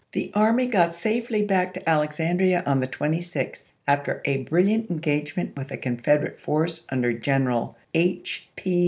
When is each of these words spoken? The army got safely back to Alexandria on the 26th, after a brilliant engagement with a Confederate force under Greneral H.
The 0.13 0.31
army 0.33 0.65
got 0.65 0.95
safely 0.95 1.43
back 1.45 1.75
to 1.75 1.87
Alexandria 1.87 2.63
on 2.65 2.79
the 2.79 2.87
26th, 2.87 3.65
after 3.87 4.19
a 4.25 4.37
brilliant 4.41 4.89
engagement 4.89 5.55
with 5.55 5.69
a 5.69 5.77
Confederate 5.77 6.39
force 6.39 6.87
under 6.89 7.13
Greneral 7.13 7.75
H. 7.93 8.47